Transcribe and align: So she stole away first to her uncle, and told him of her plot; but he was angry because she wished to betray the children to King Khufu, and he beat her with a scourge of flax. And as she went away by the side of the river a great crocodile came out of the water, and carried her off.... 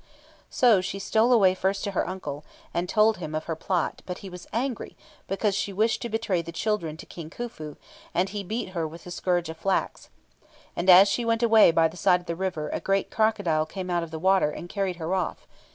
So 0.49 0.81
she 0.81 0.97
stole 0.97 1.31
away 1.31 1.53
first 1.53 1.83
to 1.83 1.91
her 1.91 2.07
uncle, 2.09 2.43
and 2.73 2.89
told 2.89 3.17
him 3.17 3.35
of 3.35 3.43
her 3.43 3.55
plot; 3.55 4.01
but 4.07 4.17
he 4.25 4.31
was 4.31 4.47
angry 4.51 4.97
because 5.27 5.53
she 5.53 5.71
wished 5.71 6.01
to 6.01 6.09
betray 6.09 6.41
the 6.41 6.51
children 6.51 6.97
to 6.97 7.05
King 7.05 7.29
Khufu, 7.29 7.75
and 8.11 8.29
he 8.29 8.43
beat 8.43 8.69
her 8.69 8.87
with 8.87 9.05
a 9.05 9.11
scourge 9.11 9.47
of 9.49 9.57
flax. 9.57 10.09
And 10.75 10.89
as 10.89 11.07
she 11.07 11.23
went 11.23 11.43
away 11.43 11.69
by 11.69 11.87
the 11.87 11.97
side 11.97 12.21
of 12.21 12.25
the 12.25 12.35
river 12.35 12.69
a 12.69 12.79
great 12.79 13.11
crocodile 13.11 13.67
came 13.67 13.91
out 13.91 14.01
of 14.01 14.09
the 14.09 14.17
water, 14.17 14.49
and 14.49 14.67
carried 14.67 14.95
her 14.95 15.13
off.... 15.13 15.45